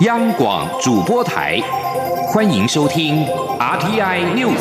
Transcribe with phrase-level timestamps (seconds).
[0.00, 1.60] 央广主播台，
[2.28, 3.26] 欢迎收听
[3.58, 4.56] RTI News。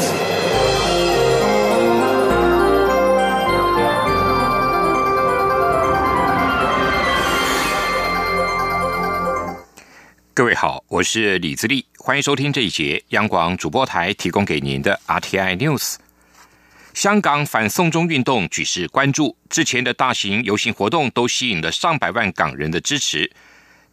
[10.33, 15.95] 各位好，我是李自立，欢迎收听这一节央广主播台提供给您的 RTI News。
[16.93, 23.31] 香港反送中运动举世关注，之前的大型游行活动都吸引了上百万港人的支持。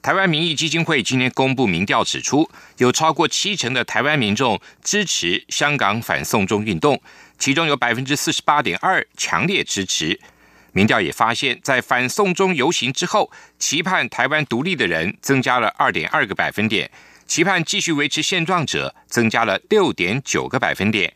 [0.07, 7.03] 台湾民意基金会今天公布民调指出，有超过七成的台湾民众支持香港反送中运动，
[7.41, 10.21] 其中有百分之四十八点二强烈支持。
[10.71, 16.89] 民调也发现，在反送中游行之后，期盼台湾独立的人增加了二点二个百分点，
[17.27, 21.13] 期盼继续维持现状者增加了六点九个百分点，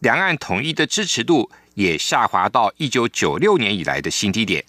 [0.00, 4.64] 两岸统一的支持度也下滑到一九九六年以来的新低点。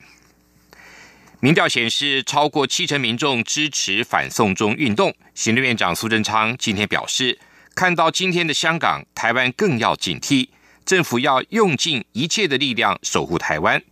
[1.43, 5.13] 民调显示，超过七成民众支持反送中运动。
[5.35, 7.37] 行政院长苏贞昌今天表示，
[7.75, 10.47] 看到今天的香港，台湾更要警惕，
[10.85, 13.83] 政府要用尽一切的力量守护台湾。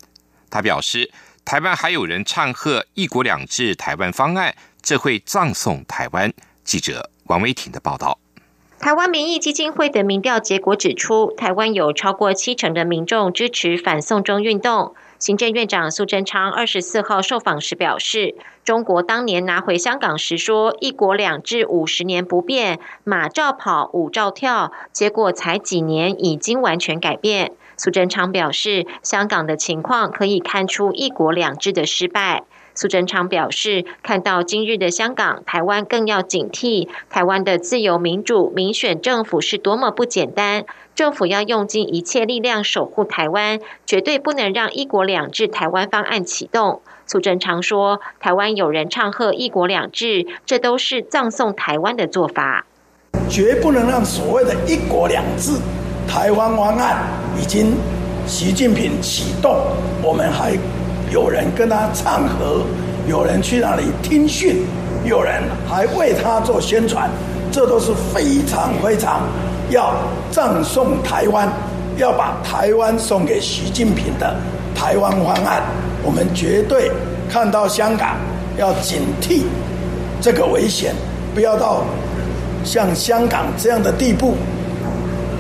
[0.49, 1.11] 他表示，
[1.43, 6.31] 台湾还有人唱和“一国两制”台湾方案，这会葬送台湾。
[6.63, 8.17] 记者王威婷的报道。
[8.79, 14.95] 台湾民意基金会的民调结果指出，台湾有超过七成的民众支持反送中运动。
[15.21, 18.33] 行政院长苏贞昌二十四号受访时表示，
[18.63, 27.51] 中国当年拿回香港时说“一国两制五十年不变，马照跑，舞照跳”，结果才几年已经完全改变。
[27.77, 32.41] 苏贞昌表示，香港的情况可以看出“一国两制”的失败。
[32.73, 36.87] 苏贞昌表示，看到今日的香港，台湾更要警惕。
[37.09, 46.81] 台湾的自由民主民选政府是多么不简单，政府要用尽一切力量守护台湾，绝对不能让“一国两制”台湾方案启动。
[47.05, 52.65] 苏贞昌说，台湾有人唱和“一国两制”，这都是葬送台湾的做法，
[53.29, 55.57] 绝不能让所谓的一国两制
[56.07, 57.05] 台湾方案
[57.37, 57.73] 已经
[58.25, 59.57] 习近平启动，
[60.01, 60.57] 我们还。
[61.11, 62.63] 有人跟他唱和，
[63.05, 64.65] 有人去那里听训，
[65.03, 67.09] 有人还为他做宣传，
[67.51, 69.23] 这都是非常非常
[69.69, 69.93] 要
[70.31, 71.49] 葬送台湾，
[71.97, 74.37] 要把台湾送给习近平的
[74.73, 75.63] 台湾方案。
[76.01, 76.89] 我们绝对
[77.29, 78.15] 看到香港
[78.57, 79.41] 要警惕
[80.21, 80.95] 这个危险，
[81.35, 81.83] 不要到
[82.63, 84.35] 像香港这样的地步，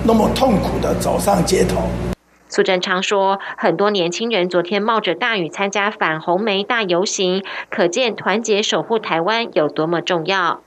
[0.03, 2.10] 那么痛苦的走上街头。
[2.51, 10.61] 苏贞昌说：“很多年轻人昨天冒着大雨参加反红梅大游行，可见团结守护台湾有多么重要。”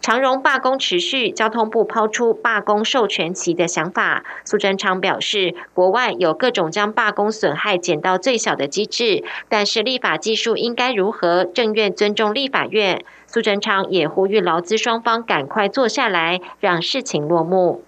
[0.00, 4.24] 长荣罢工持续，交通部抛出罢工授权期的想法。
[4.44, 11.44] 苏贞昌表示，国外有各种将罢工损害减到最小的机制，但是立法技术应该如何？
[11.44, 13.02] 政院尊重立法院。
[13.26, 17.82] 苏贞昌也呼吁劳资双方赶快坐下来，让事情落幕。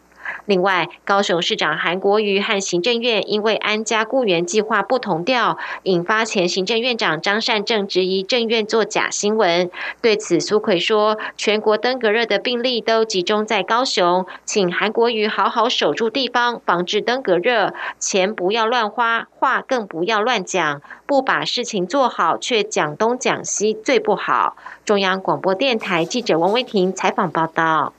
[0.47, 9.71] 另外，高雄市长韩国瑜和行政院因为安家雇员计划不同调，引发前行政院长张善政质疑政院做假新闻。
[10.01, 17.75] 对此，苏奎说，全国登革热的病例都集中在高雄，请韩国瑜好好守住地方，防治登革热。
[17.99, 24.57] 钱不要乱花，话更不要乱讲，不把事情做好却讲东讲西，最不好。
[24.85, 27.93] 中央广播电台记者王威婷采访报道。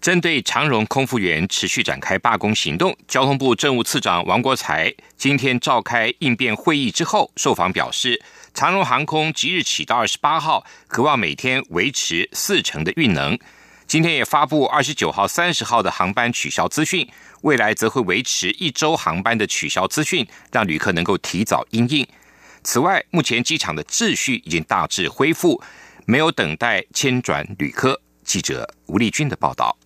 [0.00, 8.18] 针对长荣空服员持续展开罢工行动，交通部政务次长王国才今天召开应变会议之后，受访表示，
[8.54, 13.38] 长荣航空即日起到二十八号，渴望每天维持四成的运能。
[13.86, 17.06] 今天也发布二十九号、三十号的航班取消资讯，
[17.42, 22.06] 未来则会维持一周航班的取消资讯，让旅客能够提早应应。
[22.64, 25.62] 此外，目前机场的秩序已经大致恢复，
[26.06, 28.00] 没有等待迁转旅客。
[28.24, 29.76] 记者吴丽君的报道。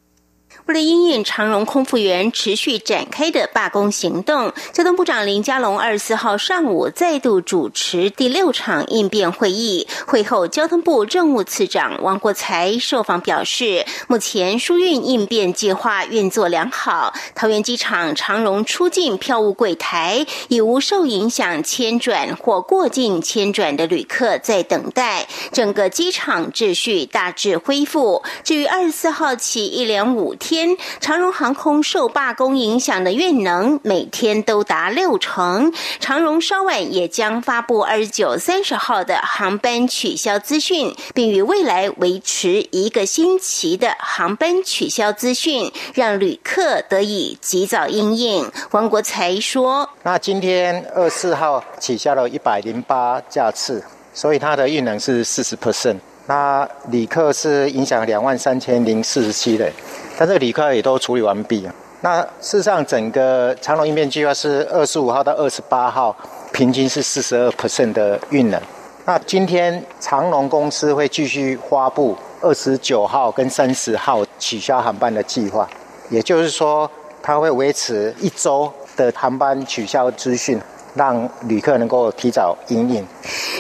[0.67, 9.87] 为了应应长荣空服员持续展开的罢工行动，交通部长林佳龙二十四号上午再度主持第六场应变会议。
[10.07, 28.23] 会后，交通部政务次长王国才受访表示，目前疏运应变计划运作良好，桃园机场长荣出境票务柜台已无受影响迁转或过境迁转的旅客在等待，整个机场秩序大致恢复。
[28.43, 30.54] 至于二十四号起一连五天。
[30.55, 35.73] 天，长荣航空受罢工影响的运能每天都达六成。
[35.99, 48.49] 长荣稍晚也将发布二十九、三十号的航班取消资讯，并于未来维持一个星期的航班取消资讯，让旅客得以及早应应。
[48.71, 59.71] 王国才说：“那今天二四号取消了一百零八架次，所以它的运能是四十 percent。”那旅客是影响两万三千零四十七人，
[60.17, 61.69] 但这个旅客也都处理完毕。
[62.01, 66.17] 那事实上，整个长隆应变计划是二十五号到二十八号，
[66.53, 68.61] 平均是四十二 percent 的运能。
[69.07, 75.69] 那今天长隆公司会继续发布二十九号跟三十号取消航班的计划，
[76.09, 76.91] 也就是说，
[77.23, 80.59] 它会维持一周的航班取消资讯。
[80.95, 83.05] 让旅客能够提早应应。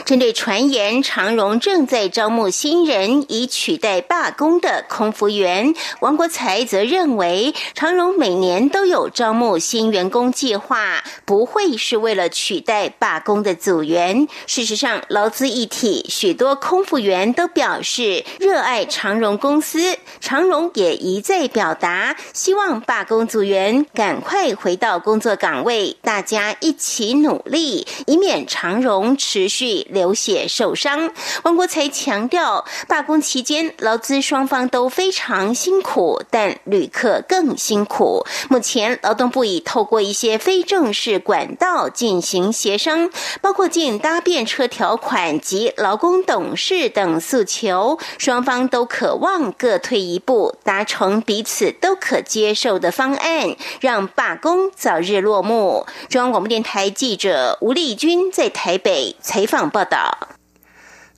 [0.04, 14.28] 针对传言长荣正在招募新人以取代罢工的空服员，王国才则认为，长荣每年都有招募新员工计划，不会是为了取代罢工的组员。
[14.46, 27.23] 事实上，劳资一体，许多空服员都表示热爱长荣公司，长荣也一再表达希望罢工组员赶快回到工作岗位，大家一起。
[27.24, 31.10] 努力，以免长荣持续流血受伤。
[31.42, 38.24] 王国才强调，罢工期间劳资双方都非常辛苦，但旅客更辛苦。
[38.50, 43.10] 目前劳动部已透过一些非正式管道进行协商，
[43.40, 55.86] 包括进搭便车条款及劳工董事等诉求，双方都渴望各退一步，达成彼此都可接受的方案，让罢工早日落幕。
[56.10, 57.13] 中央广播电台记。
[57.14, 60.36] 记者吴丽君在台北采访报道：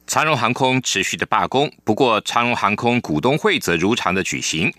[0.06, 4.70] 长荣航空持续的罢工，不过长荣航空股东会则如常的举行。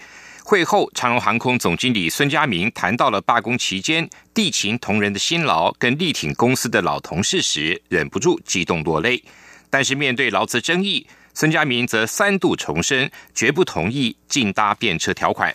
[0.44, 9.24] 会后，长荣航空总经理孙家明谈到了罢工期间地勤同仁的辛劳跟力挺公司的老同事时，忍不住激动落泪。
[9.72, 15.52] 但是面对劳资争议，孙家明则三度重申绝不同意禁搭便车条款。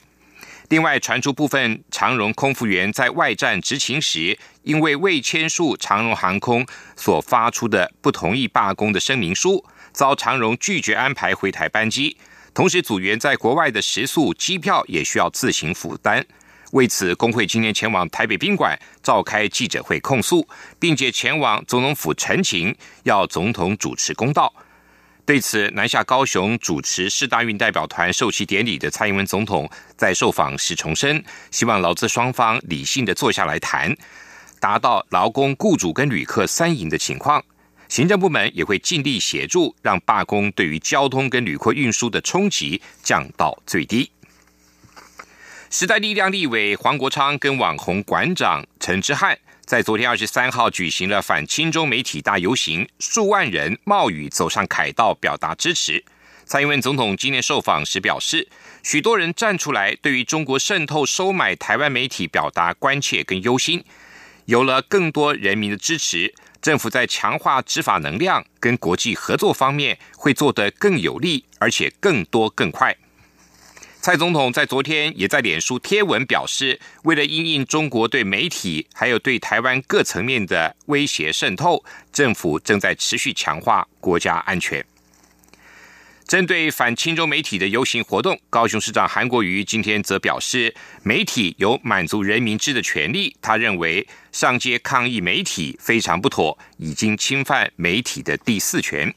[0.72, 6.66] 另外传出部分长荣空服员在外站执勤时，因为未签署长荣航空
[6.96, 12.16] 所发出的不同意罢工的声明书，遭长荣拒绝安排回台班机。
[12.54, 16.24] 同时，组员在国外的食宿、机票也需要自行负担。
[16.70, 20.48] 为此，工会今天前往台北宾馆召开记者会控诉，
[20.78, 24.50] 并且前往总统府陈情，要总统主持公道。
[25.24, 33.96] 对此，南下高雄主持世大运代表团授旗典礼的蔡英文总统在受访时重申，希望劳资双方理性的坐下来谈，
[34.58, 37.42] 达到劳工、雇主跟旅客三赢的情况。
[37.88, 44.10] 行政部门也会尽力协助，让罢工对于交通跟旅客运输的冲击降到最低。
[45.70, 49.38] 时代力量立委黄国昌跟网红馆长陈之汉。
[49.64, 56.04] 在昨天二十三号举行了反亲中媒体大游行，数万人冒雨走上凯道表达支持。
[56.44, 58.48] 蔡英文总统今年受访时表示，
[58.82, 63.82] 许多人站出来对于中国渗透收买台湾媒体表达关切跟忧心。
[64.46, 72.94] 有了更多人民的支持，政府在强化执法能量跟国际合作方面会做得更有力，而且更多更快。
[74.02, 84.84] 蔡总统在昨天也在脸书贴文表示，为了应应中国对媒体还有对台湾各层面的威胁渗透，政府正在持续强化国家安全。
[86.26, 90.74] 针对反亲中媒体的游行活动，高雄市长韩国瑜今天则表示，
[91.04, 93.36] 媒体有满足人民知的权利。
[93.40, 99.14] 他认为上街抗议媒体非常不妥，已经侵犯媒体的第四权。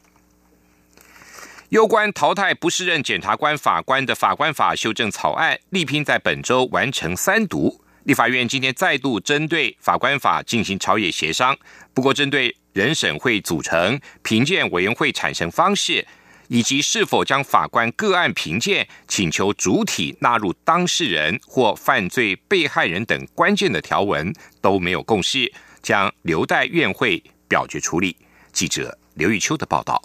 [1.70, 7.82] 有关淘汰不适任检察官、法官的法官法修正草案，力拼在本周完成三读。
[8.04, 11.58] 立法院今天再度针对法官法进行朝野协商，
[11.92, 16.06] 不过针对人审会组成、评鉴委员会产生方式，
[16.50, 24.32] 以及是否将法官个案评鉴请求主体纳入当事人或犯罪被害人等关键的条文，
[24.62, 28.16] 都没有共识，将留待院会表决处理。
[28.54, 30.00] 记者刘玉秋的报道。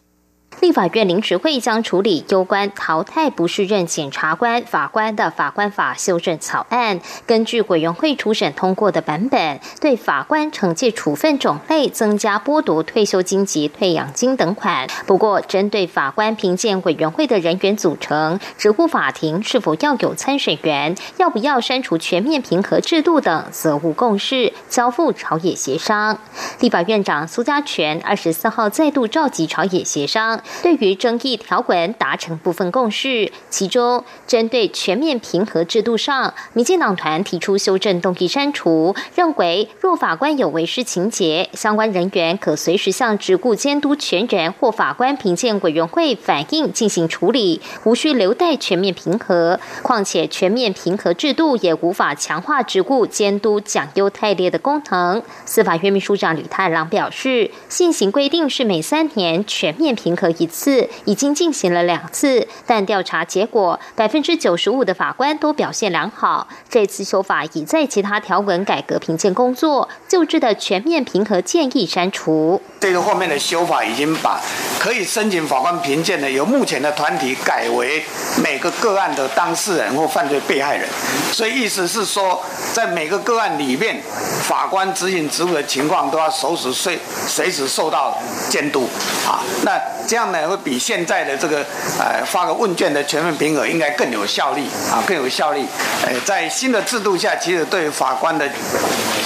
[0.59, 7.01] 立法院临时会将处理有关淘汰不适任检察官、法官的法官法修正草案。
[7.27, 14.87] 根据委员会初审通过的版本，对法官惩戒处分种类增加剥夺退休金及退养金等款。
[15.07, 26.19] 不过，针对法官评鉴委员会的人员组成、职务法庭是否要有参审员、要不要删除全面评核制度等，则无共识，交付朝野协商。
[26.59, 30.40] 立法院长苏家全二十四号再度召集朝野协商。
[30.63, 49.61] 对于争议条文达成部分共识，其中针对全面评核制度上，民进党团提出修正动议删除，认为若法官有违失情节，相关人员可随时向职务监督权人或法官评鉴委员会反映进行处理，无需留待全面评核。
[49.83, 55.23] 况且全面评核制度也无法强化职务监督奖优汰劣的功能。
[55.45, 60.30] 司法院秘书长吕太郎表示，现行规定是每三年全面评核。
[60.39, 66.47] 一次，已经进行了两次，但调查结果百分之九十五的法官都表现良好。
[66.69, 72.61] 这次修法已在其他条文改革评鉴工作、救治的全面评核建议删除。
[72.81, 74.41] 这个后面的修法已经把
[74.79, 78.03] 可以申请法官评鉴的由目前的团体改为
[78.43, 80.89] 每个个案的当事人或犯罪被害人，
[81.33, 84.01] 所以意思是说，在每个个案里面，
[84.43, 88.17] 法官执行职务的情况都要随时随随时受到
[88.49, 88.89] 监督
[89.27, 89.43] 啊。
[89.63, 91.59] 那这样呢，会比现在的这个
[91.99, 95.65] 呃发个问卷的全面评核应该更有效率啊，更有效率。
[96.07, 98.49] 呃，在新的制度下，其实对法官的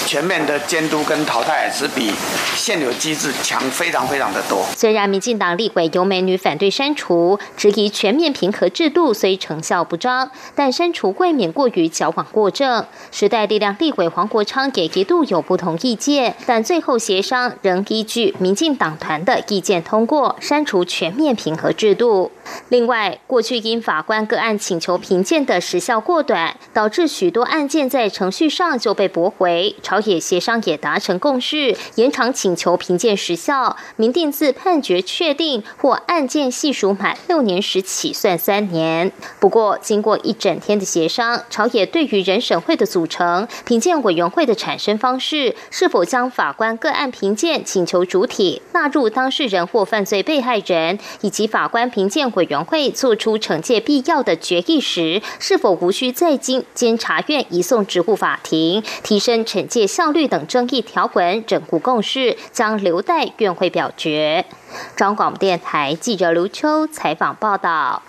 [0.06, 2.12] 全面的监督跟淘汰是比
[2.56, 3.32] 现有机制。
[3.44, 4.64] 强非常非常的多。
[4.74, 12.86] 虽然民进党立委尤美女反对删除，质疑全面平和制度虽成效不彰，但删除未免过于矫枉过正。
[13.10, 22.30] 时代力量立委黄国昌也一度有不同意见，但最后协商仍依据民进党团的意见通过删除全面平和制度。
[22.68, 29.76] 另外，过去因法官个案请求评鉴的时效过短，导致许多案件在程序上就被驳回。
[29.82, 39.12] 朝野协商也达成共识，延长请求评鉴时效，明定自判决确定或案件系数满六年时起算三年。
[39.38, 52.33] 不过，经过一整天的协商，朝野对于人审会的组成、评鉴委员会的产生方式，是否将法官个案评鉴请求主体纳入当事人或犯罪被害人，以及法官评鉴。
[52.34, 64.44] 委员会作出惩戒必要的决议时，是否无需再经监察院移送职务法庭，提升惩戒效率等争议条文，整固共识，将留待院会表决。
[64.96, 68.02] 中广电台记者刘秋采访报道。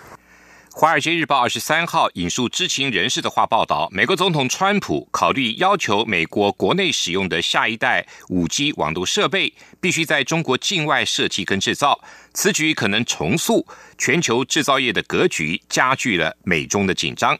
[0.78, 12.00] 《华尔街日报》二十三号引述知情人士的话报道，美国总统川普考虑要求美国国内使用的下一代五 G 网络设备必须在中国境外设计跟制造，
[12.36, 13.66] 此举可能重塑
[13.96, 17.36] 全球制造业的格局，加剧了美中的紧张。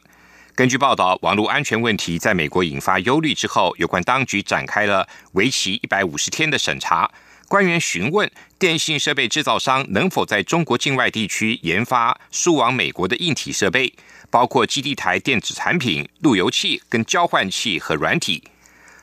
[0.55, 7.07] 根据报道，网络安全问题在美国引发忧虑之后，有关当局展开了为期一百五十天的审查。
[7.47, 13.93] 官员询问电信设备制造商能否在中国境外地区研发输往美国的硬体设备，
[14.31, 18.43] 包括基地台电子产品、路由器、跟交换器和软体。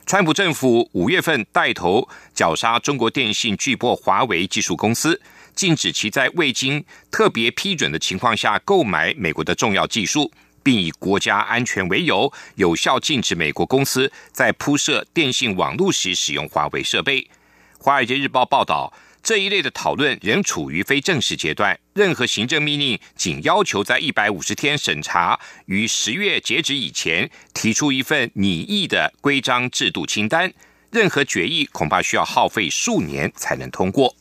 [0.05, 5.19] 川普政府五月份带头绞杀中国电信巨擘华为技术公司，
[5.55, 10.31] 禁止其在未经特别批准的情况下购买美国的重要技术，
[10.61, 17.21] 并以国家安全为由，有效禁止美国公司在铺设电信网络时使用华为设备。
[17.79, 21.79] 《华尔街日报》报道，这一类的讨论仍处于非正式阶段。
[21.93, 30.51] 任何行政命令仅要求在一百五十天审查于十月截止以前提出一份拟议的规章制度清单。
[30.91, 34.15] 任何决议恐怕需要耗费数年才能通过。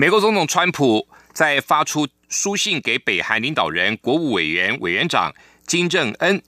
[0.00, 5.30] 美国总统川普在发出书信给北韩领导人、国务委员委员长
[5.66, 6.42] 金正恩，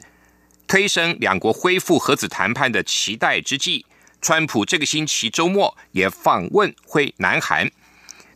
[0.67, 3.85] 推升两国恢复核子谈判的期待之际。
[4.23, 7.71] 川普这个星期周末也访问会南韩。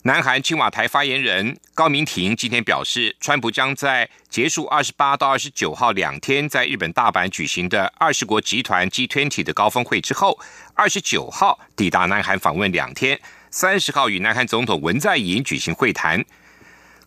[0.02, 10.38] 南韩青瓦台发言人高明婷今天表示，川普将在结束二十八到二十九号两天在日本大阪举行的二十国集团 G20 的高峰会之后，
[10.74, 13.18] 二十九号抵达南韩访问两天，
[13.58, 16.22] 三十号与南韩总统文在寅举行会谈。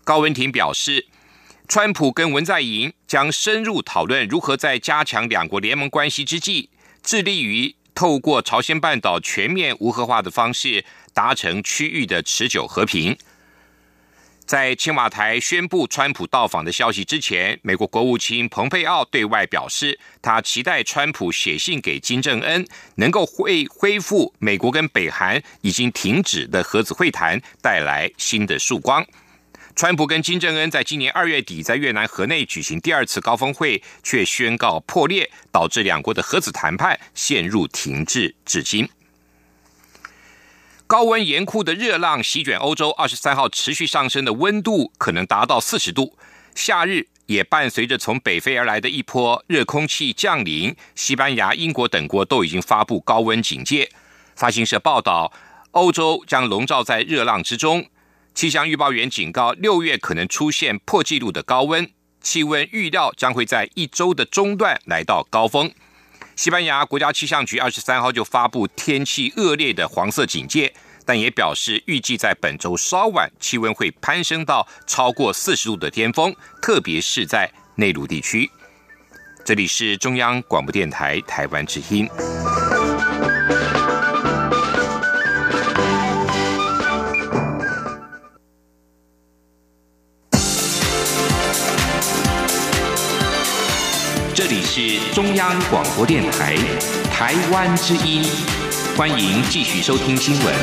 [0.03, 1.06] 高文婷表示，
[1.68, 6.72] 川普跟文在寅将深入讨论如何在加强两国联盟关系之际，
[7.03, 7.75] 致力于。
[7.94, 13.15] 透过朝鲜半岛全面无核化的方式，达成区域的持久和平。
[14.50, 22.65] 在青瓦台宣布川普到访的消息之前，美国国务卿蓬佩奥对外表示，他期待川普写信给金正恩，
[22.96, 29.06] 能够为恢复美国跟北韩已经停止的核子会谈带来新的曙光。
[29.75, 38.89] 川普跟金正恩在今年二月底在越南河内举行第二次高峰会，却宣告破裂，导致两国的核子谈判陷入停滞至今。
[40.89, 46.17] 高温严酷的热浪席卷欧洲，二十三号持续上升的温度可能达到四十度。
[46.55, 53.88] 夏日也伴随着从北非而来的一波热空气降临，西班牙、英国等国都已经发布高温警戒。
[54.36, 55.31] 发行社报道，
[55.74, 57.86] 欧洲将笼罩在热浪之中。
[58.34, 61.88] 气象预报员警告，六月可能出现破纪录的高温，
[62.19, 65.72] 气温预料将会在一周的中段来到高峰。
[66.39, 70.74] 西班牙国家气象局二十三号就发布天气恶劣的黄色警戒，
[71.05, 78.50] 但也表示预计在本周稍晚气温会攀升到超过四十度的巅峰，特别是在内陆地区。
[79.43, 82.08] 这里是中央广播电台台湾之音。
[94.79, 96.55] 是中央广播电台
[97.12, 98.24] 台湾之音，
[98.95, 100.55] 欢迎继续收听新闻。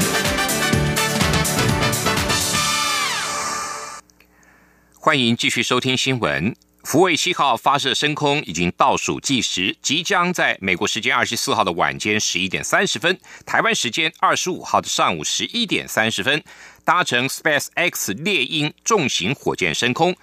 [4.95, 6.57] 欢迎继续收听新闻。
[6.83, 16.43] 福卫七号发射升空已经倒数计时，即将在美国时间二十四号的晚间十一点三十分，台湾时间二十五号的上午十一点三十分，
[16.87, 20.17] 搭乘 Space X 猎鹰重型火箭升空。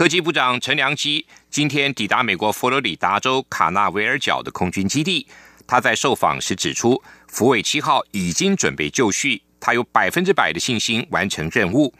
[0.00, 5.26] 科技部长陈良基今天抵达美国佛罗里达州卡纳维尔角的空军基地。
[5.66, 11.92] 他在受访时指出，福卫七号已经准备就绪，他有百分之百的信心完成任务。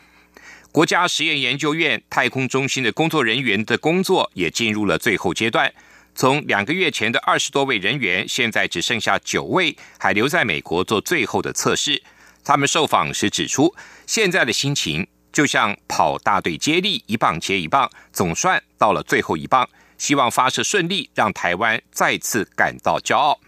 [0.72, 5.70] 国家实验研究院太空中心的工作人员的工作也进入了最后阶段。
[6.14, 12.02] 从两个月前的二十多位人员，现在只剩下九位还留在美国做最后的测试。
[12.42, 13.74] 他们受访时指出，
[14.06, 15.06] 现在的心情。
[15.32, 19.68] 就像跑大队接力，一棒接一棒，总算到了最后一棒。
[19.98, 23.38] 希望发射顺利，让台湾再次感到骄傲。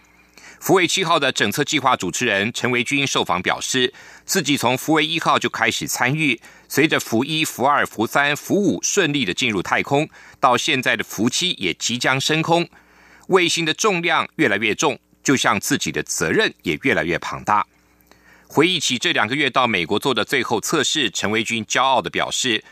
[0.61, 3.93] 福卫七号的整测计划主持人陈维军受访表示，
[4.25, 10.09] 自己从福卫一号就开始参与，随着福一、福二、福三、福五顺利的进入太空，
[10.39, 12.69] 到现在的福七也即将升空，
[13.29, 17.67] 卫星的重量越来越重，就像自己的责任也越来越庞大。
[18.55, 22.63] 回忆起这两个月到美国做的最后测试，陈维军骄傲的表示：“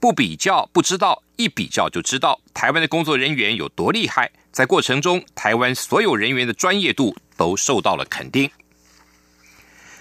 [0.00, 4.32] 不比较不知道，一比较就知道台湾的工作人员有多厉害。
[4.50, 8.50] 在过程中，台湾所有人员的专业度都受到了肯定。”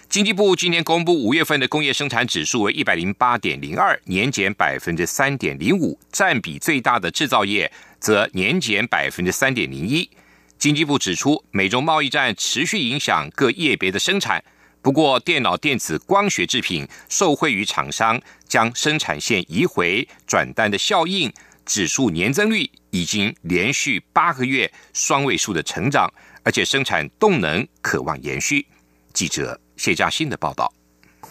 [0.08, 10.10] 经济部今年公布五月份的工业生产指数为一百零八点零二，年减百分之三点零五，占比最大的制造业则年减百分之三点零一。
[10.58, 14.42] 经济部指出，美中贸易战持续影响各业别的生产。
[14.86, 21.34] 不过，电脑、电子、光学制品受惠于厂商将生产线移回转单的效应，
[21.66, 26.08] 指数年增率已经连续八个月双位数的成长，
[26.44, 28.64] 而且生产动能渴望延续。
[29.12, 30.72] 记者谢佳欣的报道。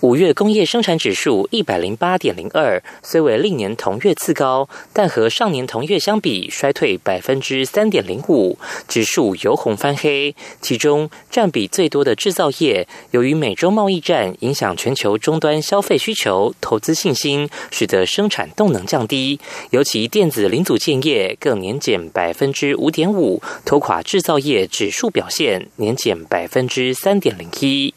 [0.05, 10.37] 五月工业生产指数一百零八点零二，虽为历年同月次高，但和上年同月相比衰退百分之三点零五，指数由红翻黑。
[10.61, 19.41] 其中占比最多的制造业，由于美洲贸易战影响全球终端消费需求、投资信心，使得生产动能降低。
[19.71, 27.95] 尤其电子零组件业更年减百分之五点五，拖垮制造业指数表现，年减百分之三点零一。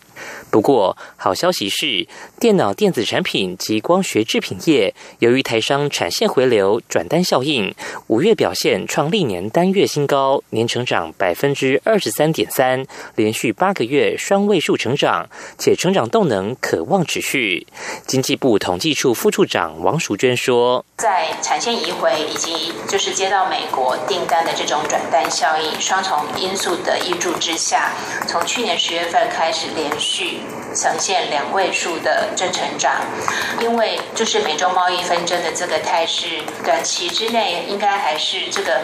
[0.49, 2.07] 不过，好消息是，
[2.39, 7.75] 电脑电子产品及光学制品业由于台商产线回流、转单效应，
[8.07, 15.29] 五月表现创历年单月新高，年成长百分之二十三点三，连续八个月双位数成长，
[15.59, 17.67] 且成长动能可望持续。
[18.07, 27.91] 经济部统计处副处长王淑娟说：“在产线移回以及就是接到美国订单的这种转单效应双重因素的挹注之下，
[28.27, 30.36] 从去年十月份开始连续。”
[30.75, 33.01] 呈现两位数的正成长，
[33.59, 38.81] 因为就是美洲贸易纷争的这个态势，短期之内应该还是这个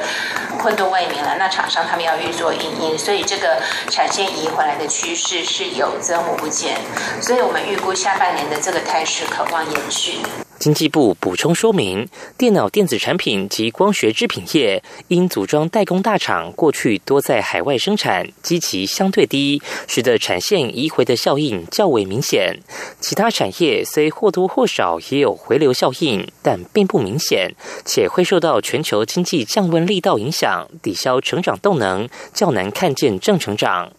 [0.60, 1.36] 混沌未明了。
[1.38, 6.78] 那厂商他们要运作营运，所以这个产线移回来的趋势是有增无减，
[7.22, 10.20] 所以我们预估下半年的这个态势渴望延续。
[10.63, 22.60] 经济部补充说明，电脑电子产品及光学制品业因组装代工大厂过去多在海外生产，基期相对低，使得产线移回的效应较为明显。
[23.02, 27.52] 其他产业虽或多或少也有回流效应，但并不明显，
[27.84, 33.91] 且会受到全球经济降温力道影响，抵消成长动能，较难看见正成长。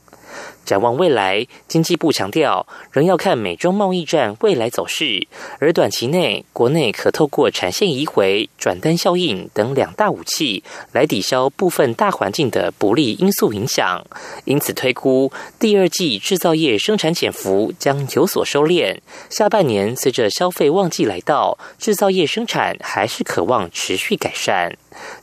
[0.65, 5.27] 展望未来，经济部强调，仍要看美中贸易战未来走势，
[5.59, 14.07] 而短期内，国内可透过产线移回、转单效应等两大武器，来抵消部分大环境的不利因素影响。
[14.45, 18.99] 因此，推估第二季制造业生产潜伏将有所收敛。
[19.29, 24.77] 下半年随着消费旺季来到，制造业生产还是渴望持续改善。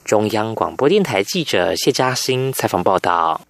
[0.05, 3.41] 中央广播电台记者谢嘉欣采访报道。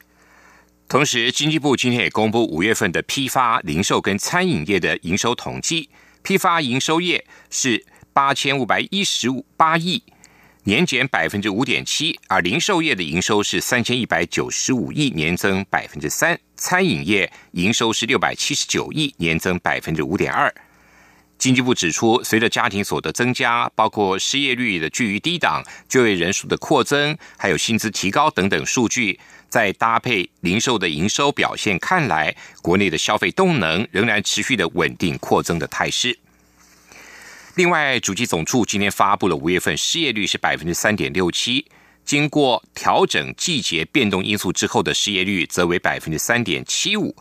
[0.92, 5.90] 同时，经济部今天也公布五月份的批发、零售跟餐饮业的营收统计。
[6.22, 10.04] 批发营收业是八千五百一十五八亿，
[10.66, 16.38] 年减百分之五点七；而零售业的营收是三千一百九十五亿，年增百分之三。
[16.58, 20.54] 餐饮业营收是六百七十九亿，年增百分之五点二。
[21.38, 29.18] 经济部指出，随着家庭所得增加，包括失业率的居于低档、就业人数的扩增，还有薪资提高等等数据。
[29.52, 36.18] 在搭配零售的营收表现看来，国内的消费动能仍然持续的稳定扩增的态势。
[37.56, 41.66] 另外，主计总处今天发布了五月份失业率是百分之三点六七，
[42.06, 47.14] 经过调整季节变动因素之后的失业率则为百分之三点七五。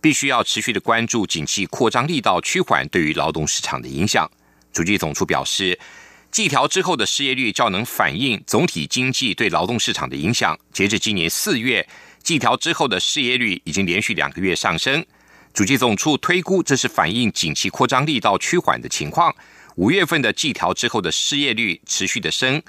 [0.00, 4.28] 必须要持续的关注景气扩张力道趋缓对于劳动市场的影响。
[4.72, 5.78] 主计总处表示，
[6.32, 10.58] 季调之后的失业率较能反映总体经济对劳动市场的影响。
[10.72, 11.86] 截至今年四月，
[12.22, 15.04] 季调之后的失业率已经连续两个月上升。
[15.52, 19.34] 主计总处推估，这是反映景气扩张力道趋缓的情况。
[19.76, 22.62] 五月份的季调之后的失业率持续的升，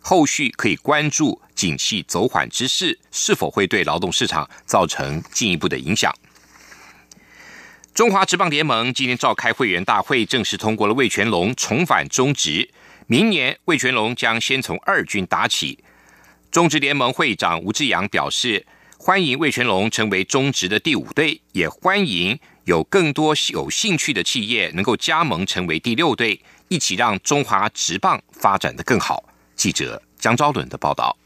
[0.00, 6.10] 后续可以关注景气走缓之势是否会对劳动市场造成进一步的影响。
[7.92, 12.70] 中华职棒联盟今天召开会员大会，正式通过了魏全龙重返中职。
[13.06, 15.78] 明年魏全龙将先从二军打起。
[16.50, 18.66] 中职联盟会长吴志阳表示，
[18.98, 29.22] 欢迎魏全龙成为中职的第五队，也欢迎有更多有兴趣的企业能够加盟成为第六队，一起让中华职棒发展的更好。
[29.54, 31.16] 记者江昭伦的报道。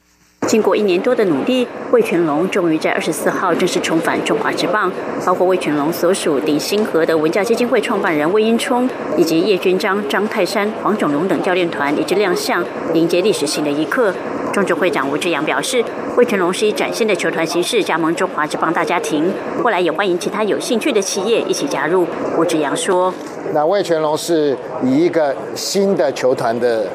[0.49, 4.91] 经过一年多的努力，魏全龙终于在二十四号正式重返中华职棒。
[5.27, 14.11] 包括魏全龙所属鼎新和的文教基金会创办人魏英冲，以及叶军章、张泰山、黄种龙等教练团，一致亮相，迎接历史性的一刻。
[14.51, 15.85] 中职会长吴志阳表示，
[16.17, 19.31] 魏全龙是以崭新的球团形式加盟中华职棒大家庭，
[19.63, 22.07] 未来也欢迎其他有兴趣的企业一起加入。
[22.39, 23.13] 吴志阳说
[23.53, 26.87] ：“那魏全龙是以一个新的球团的。”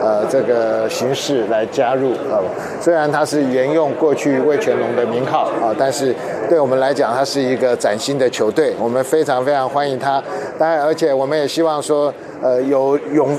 [0.00, 2.40] 呃，这个形式来加入啊，
[2.80, 6.14] 虽然他是沿用过去魏全龙的名号啊，但是
[6.48, 10.22] 对我们来讲，他是一个崭新的球队，我们非常非常欢迎他。
[10.58, 13.38] 当然，而且我们也希望说，呃，有勇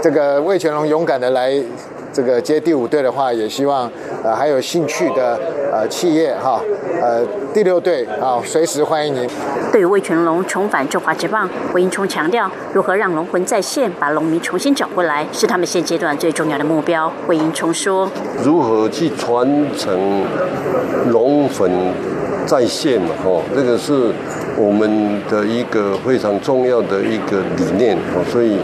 [0.00, 1.60] 这个魏全龙勇敢的来。
[2.16, 3.92] 这个接第五队的话，也希望
[4.24, 5.38] 呃还有兴趣的
[5.70, 6.58] 呃企业哈
[7.02, 9.28] 呃第六队啊随时欢迎您。
[9.70, 17.12] 对于魏全龙重返中华职棒，魏英冲强调，如何让龙魂再现，把龙迷重新找回来，是他们现阶段最重要的目标。
[17.26, 18.10] 魏英冲说：
[18.42, 20.24] 如何去传承
[21.10, 21.70] 龙魂
[22.46, 23.10] 再现嘛？
[23.26, 24.10] 哦，这个是
[24.56, 27.96] 我们的一个非常重要的一个理念，
[28.30, 28.56] 所以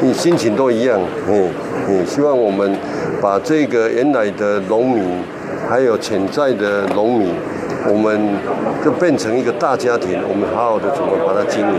[0.00, 1.48] 你心情都一样，嗯
[1.88, 2.76] 嗯，希望我们。
[3.20, 5.04] 把这个原来的农民，
[5.68, 7.28] 还有潜在的农民，
[7.86, 8.18] 我们
[8.82, 11.74] 就变成一个大家庭，我们好好的怎么把它经营。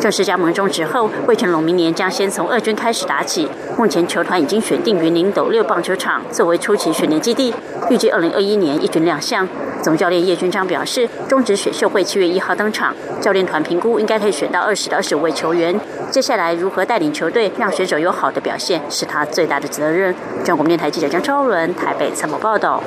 [0.00, 3.48] 正式加盟中之后，魏成龙明年将先从二军开始打起。
[3.76, 7.52] 目前球团已经选定云林斗六棒球场作为初期训练基地，
[7.90, 9.48] 预计二零二一年一军亮相。
[9.84, 15.78] 总教练叶军章表示，中职选秀会七月一号登场，教练团评估应该可以选到二十到二十五位球员。
[16.10, 20.14] 接下来如何带领球队，让选手有好的表现，是他最大的责任。
[20.42, 22.82] 中国电台记者张超伦台北参谋报道。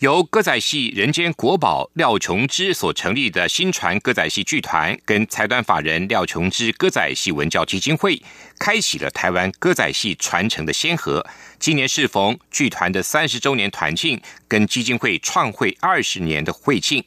[0.00, 8.20] 由歌仔戏人间国宝廖琼枝所成立的新传歌仔戏剧团，跟财团法人廖琼枝歌仔戏文教基金会，
[8.58, 11.26] 开启了台湾歌仔戏传承的先河。
[11.58, 17.02] 今年适逢剧团的三十周年团庆，跟基金会创会二十年的会庆，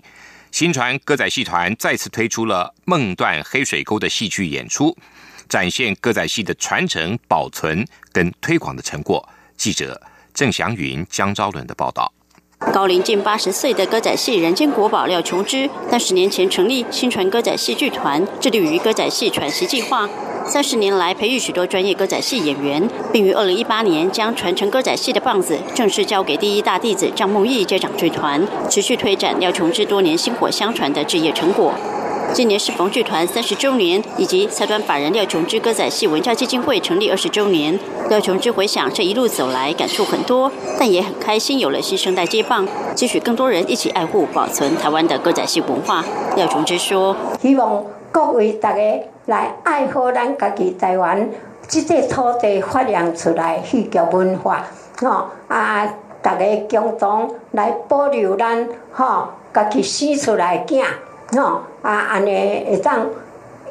[0.51, 4.97] 新传歌仔戏团再次推出了《梦断黑水沟》的戏剧演出，
[5.47, 9.29] 展现歌仔戏的传承、保存跟推广的成果。
[9.55, 10.01] 记者
[10.33, 12.11] 郑祥云、江昭伦的报道。
[12.59, 20.09] 高龄近八十岁的歌仔戏人间国宝廖琼枝，三十年前成立新传歌仔戏剧团，致力于歌仔戏传习计划。
[20.45, 31.73] 三十年来，培育许多专业歌仔戏演员，并于二零一八年将传承歌仔戏的棒子正式交给第一大弟子张梦毅接掌剧团，持续推展廖琼枝多年薪火相传的置业成果。
[32.33, 37.79] 今年是逢剧团三十周年，以及财团法人廖琼枝歌仔戏文教基金会成立二十周年。
[38.09, 46.03] 廖琼枝回想这一路走来，感触很多，但也很开心有了新生代接棒，继续更多人一起爱护、保存台湾的歌仔戏文化。
[46.35, 48.81] 廖琼枝说：“希望各位大家
[49.27, 51.29] 来爱护咱家己台湾
[51.67, 54.65] 这块土地发扬出来戏剧文化，
[54.99, 55.87] 吼啊，
[56.23, 60.83] 大家共同来保留咱吼家己生出来囝。”
[61.37, 63.05] 吼啊，安尼会当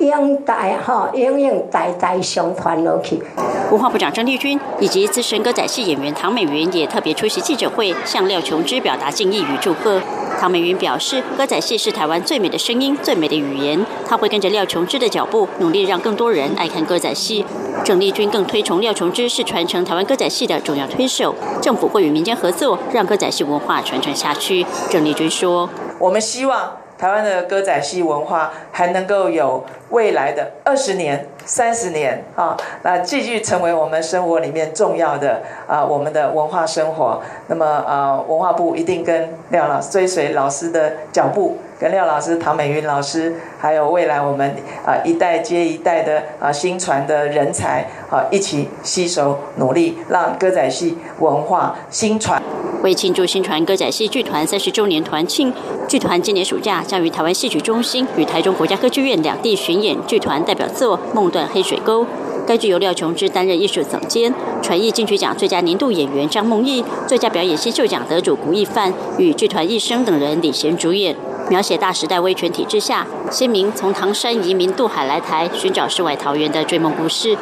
[0.01, 3.23] 永代哈，永永代代相传落去。
[3.71, 10.01] 文化部长郑丽君以及资深歌仔戏演员唐美云也特别出席记者会，向廖琼枝表达敬意与祝贺。
[10.41, 17.45] 唐美云表示，歌仔戏是台湾最美的声音、最美的语言，她会跟着廖琼枝的脚步，努力让更多人爱看歌仔戏。
[17.85, 24.65] 郑丽君更推崇廖琼枝是传承台湾歌仔戏的重要推手，政府会与民间合作，让歌仔戏文化传承下去。
[24.89, 37.23] 郑丽君说：“我们希望。”台湾的歌仔戏文化还能够有未来的二十年、三十年啊，那继续成为我们生活里面重要的啊，我们的文化生活。
[37.47, 52.43] 那么啊，文化部一定跟廖老师追随老师的脚步，跟廖老师、唐美云老师，还有未来我们啊一代接一代的啊新传的人才啊一起携手努力，让歌仔戏文化新传。
[52.83, 55.53] 为庆祝新传歌仔戏剧团三十周年团庆，
[55.87, 62.03] 剧团今年暑假将于台湾戏曲中心与台中国家歌剧院两地巡演剧团代表作《梦断黑水沟》。
[62.47, 71.15] 该剧由廖琼枝担任艺术总监，传艺金曲奖最佳年度演员张梦艺、最佳表演新秀奖得主古亦范与剧团一生等人领衔主演，
[71.49, 77.37] 描写大时代威权体制下，先民从唐山移民渡海来台，寻找世外桃源的追梦故事。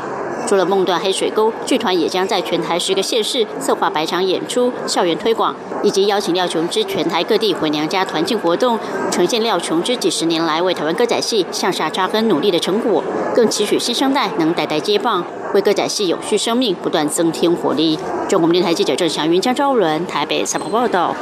[0.46, 8.78] 除了梦断黑水沟，剧团也将在全台十个县市策划百场演出、校园推广，以及邀请廖琼枝全台各地回娘家团庆活动，
[9.10, 13.02] 呈现廖琼枝几十年来为台湾歌仔戏向下扎根努力的成果，
[13.34, 17.98] 更期许新生代能代代接棒，为歌仔戏有序生命不断增添活力。
[18.28, 21.12] 中国电台记者郑祥云、江昭伦台北采访报道。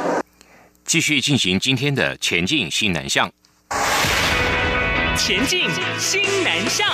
[0.85, 3.31] 继续进行今天的前进新南向。
[5.17, 5.61] 前进
[5.97, 6.87] 新南向。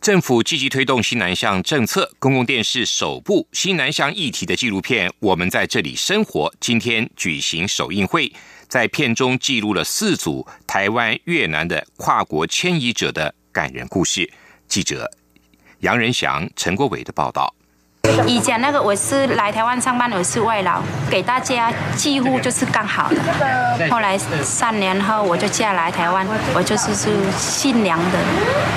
[0.00, 8.32] 政府积极推动新南向政策，公共电视首部新南向议题的纪录片《我们在这里生活》今天举行首映会，
[8.70, 14.32] 在片中记录了四组台湾、越南的跨国迁移者的感人故事。
[14.68, 15.10] 记者
[15.80, 17.52] 杨仁祥、陈国伟的报道。
[18.26, 23.16] 以前那个我是来台湾上班，我是外劳，给大家几乎就是刚好的。
[23.90, 28.18] 后来三年后我就嫁来台湾，我就是是新娘的，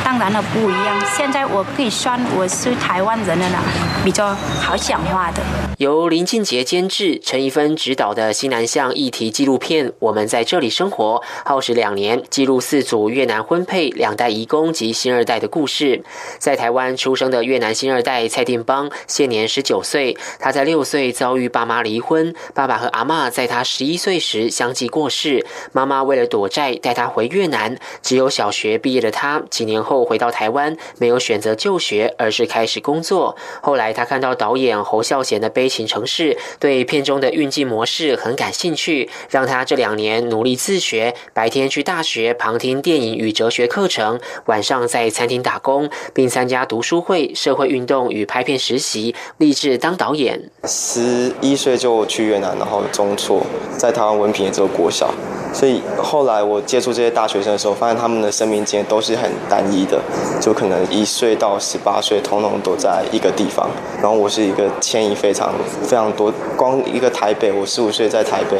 [0.03, 1.03] 当然了不一样。
[1.15, 3.59] 现在我可以算我是台湾人了啦，
[4.03, 5.41] 比较好讲话的。
[5.77, 16.03] 由林俊杰监制、陈一芬执导的西南向议题纪录片《我们在这里生活》，耗时两年，记录四组越南婚配、两代移工及新二代的故事。
[16.39, 18.89] 在台湾出生的越南新二代蔡定邦。
[19.13, 25.45] 现年十九岁，他在六岁遭遇爸妈离婚，爸爸和阿妈在他十一岁时相继过世。
[25.71, 27.77] 妈妈为了躲债，带他回越南。
[28.01, 33.37] 只有小学毕业的他，几年后回到台湾，没有选择就学，而是开始工作。
[33.61, 49.02] 后来他看到导演侯孝贤的《悲情城市》，对片中的运镜模式很感兴趣，让他这两年努力自学，白天去大学旁听电影与哲学课程，晚上在餐厅打工，并参加读书会、社会运动与拍片实习。
[49.37, 53.41] 立志当导演，十一岁就去越南，然后中辍，
[53.77, 55.09] 在台湾文凭也只有国小，
[55.51, 59.99] 所以后来我接触这些大学生的时候，发现他们的生命经验都是很单一的，
[60.39, 63.69] 就可能一岁到十八岁，统统都在一个地方。
[64.01, 68.57] 然后我是一个迁移非常非常多，光一个台北，我十五岁在台北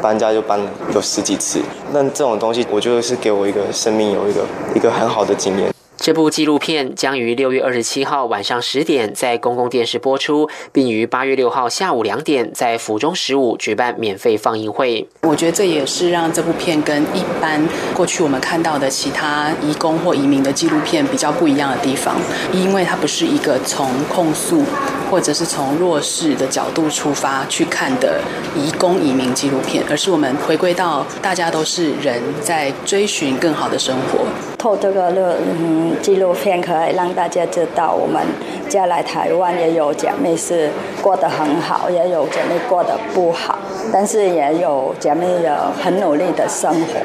[0.00, 1.60] 搬家就搬了有十几次。
[1.92, 4.44] 那这种东西，我觉得是给我一个生命有一个
[4.74, 5.73] 一个很好的经验。
[6.04, 15.08] 这部纪录片将于六月二十七号晚上十点在公共电视播出，并于八月六号下午两点在府中十五举办免费放映会。
[15.22, 22.14] 我觉得这也是让这部片跟一般过去我们看到的其他移工或移民的纪录片比较不一样的地方，
[22.52, 24.62] 因为它不是一个从控诉
[25.10, 28.20] 或者是从弱势的角度出发去看的
[28.54, 34.26] 移工移民纪录片，而是我们回归到大家都是人在追寻更好的生活。
[34.64, 38.18] 透这个嗯纪录片，可以让大家知道，我们
[38.66, 40.70] 家来台湾也有姐妹是
[41.02, 43.58] 过得很好，也有姐妹过得不好，
[43.92, 46.98] 但是也有姐妹有很努力的生活。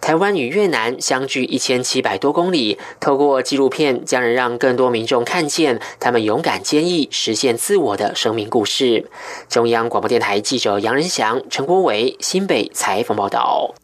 [0.00, 9.10] 台湾与越南相距一千七百多公里，透过纪录片，将能让更多民众看见他们勇敢坚毅、实现自我的生命故事。
[9.48, 13.74] 中央广播电台记者杨仁祥、陈国伟新北采访报道。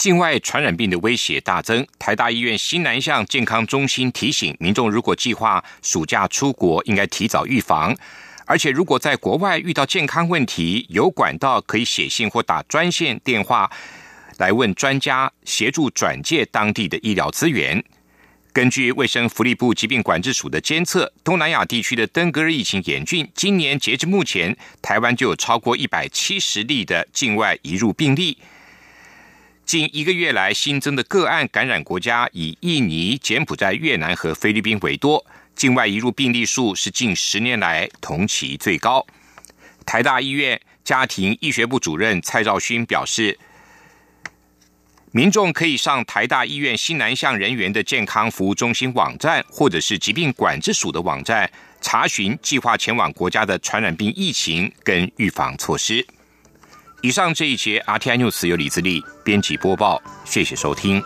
[0.00, 7.94] 境外传染病的威胁大增，台大医院新南向健康中心提醒民众，如果计划暑假出国，应该提早预防。
[8.46, 13.70] 而且，如果在国外遇到健康问题，有管道可以写信或打专线电话
[14.38, 17.84] 来问专家，协助转介当地的医疗资源。
[18.54, 28.38] 根据卫生福利部疾病管制署的监测，东南亚地区的登革热疫情严峻，今年截至目前，台湾就有超过一百七十例的境外移入病例。
[29.70, 39.06] 近一个月来新增的个案感染国家以印尼、柬埔寨、越南和菲律宾为多，境外移入病例数是近十年来同期最高。
[39.86, 43.38] 台大医院家庭医学部主任蔡兆勋表示，
[45.12, 51.48] 民众可以上台大医院新南向人员的健康服务中心网站，或者是疾病管制署的网站，
[51.80, 56.04] 查询计划前往国家的传染病疫情跟预防措施。
[57.02, 61.02] 以上这一节 RTI News 由李自力编辑播报，谢谢收听。